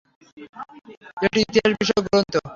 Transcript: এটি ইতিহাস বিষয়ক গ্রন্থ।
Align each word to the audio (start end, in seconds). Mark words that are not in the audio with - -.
এটি 1.25 1.39
ইতিহাস 1.43 1.71
বিষয়ক 1.79 2.03
গ্রন্থ। 2.05 2.33